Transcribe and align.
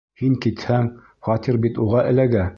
Һин 0.21 0.37
китһәң, 0.45 0.89
фатир 1.29 1.61
бит 1.67 1.81
уға 1.87 2.05
эләгә! 2.15 2.47